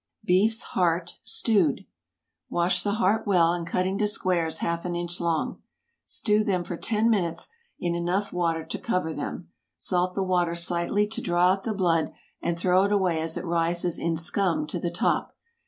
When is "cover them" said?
8.79-9.49